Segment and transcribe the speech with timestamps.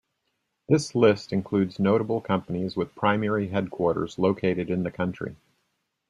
[0.67, 5.35] This list includes notable companies with primary headquarters located in the country.